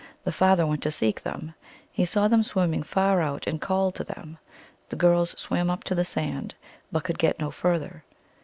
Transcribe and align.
The 0.23 0.31
father 0.31 0.65
went 0.65 0.81
to 0.81 0.91
seek 0.91 1.21
them. 1.21 1.53
He 1.91 2.05
saw 2.05 2.27
them 2.27 2.41
swim 2.41 2.71
ming 2.71 2.81
far 2.81 3.21
out, 3.21 3.45
and 3.45 3.61
called 3.61 3.93
to 3.93 4.03
them. 4.03 4.39
The 4.89 4.95
girls 4.95 5.39
swam 5.39 5.69
up 5.69 5.83
to 5.83 5.93
the 5.93 6.05
sand, 6.05 6.55
but 6.91 7.03
could 7.03 7.19
get 7.19 7.39
no 7.39 7.51
further. 7.51 8.03